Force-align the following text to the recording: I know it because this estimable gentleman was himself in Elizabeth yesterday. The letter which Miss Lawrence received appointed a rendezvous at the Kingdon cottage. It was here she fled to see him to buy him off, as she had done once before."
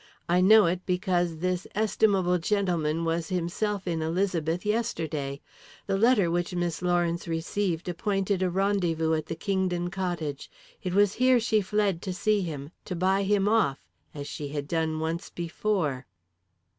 I 0.27 0.41
know 0.41 0.65
it 0.65 0.83
because 0.87 1.37
this 1.37 1.67
estimable 1.75 2.39
gentleman 2.39 3.05
was 3.05 3.29
himself 3.29 3.85
in 3.85 4.01
Elizabeth 4.01 4.65
yesterday. 4.65 5.41
The 5.85 5.95
letter 5.95 6.31
which 6.31 6.55
Miss 6.55 6.81
Lawrence 6.81 7.27
received 7.27 7.87
appointed 7.87 8.41
a 8.41 8.49
rendezvous 8.49 9.13
at 9.13 9.27
the 9.27 9.35
Kingdon 9.35 9.91
cottage. 9.91 10.49
It 10.81 10.95
was 10.95 11.13
here 11.21 11.39
she 11.39 11.61
fled 11.61 12.01
to 12.01 12.13
see 12.13 12.41
him 12.41 12.71
to 12.85 12.95
buy 12.95 13.21
him 13.21 13.47
off, 13.47 13.77
as 14.11 14.27
she 14.27 14.47
had 14.47 14.67
done 14.67 14.99
once 14.99 15.29
before." 15.29 16.07